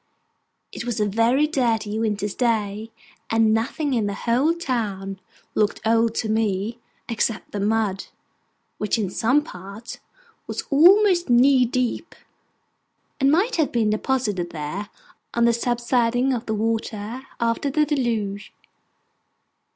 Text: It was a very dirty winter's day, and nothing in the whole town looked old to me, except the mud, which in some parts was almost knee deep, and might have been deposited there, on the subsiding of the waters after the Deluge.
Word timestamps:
It 0.71 0.83
was 0.83 0.99
a 0.99 1.05
very 1.05 1.45
dirty 1.45 1.99
winter's 1.99 2.33
day, 2.33 2.89
and 3.29 3.53
nothing 3.53 3.93
in 3.93 4.07
the 4.07 4.15
whole 4.15 4.55
town 4.55 5.19
looked 5.53 5.79
old 5.85 6.15
to 6.15 6.27
me, 6.27 6.79
except 7.07 7.51
the 7.51 7.59
mud, 7.59 8.05
which 8.79 8.97
in 8.97 9.11
some 9.11 9.43
parts 9.43 9.99
was 10.47 10.63
almost 10.71 11.29
knee 11.29 11.65
deep, 11.67 12.15
and 13.19 13.29
might 13.31 13.57
have 13.57 13.71
been 13.71 13.91
deposited 13.91 14.49
there, 14.49 14.89
on 15.35 15.45
the 15.45 15.53
subsiding 15.53 16.33
of 16.33 16.47
the 16.47 16.55
waters 16.55 17.21
after 17.39 17.69
the 17.69 17.85
Deluge. 17.85 18.51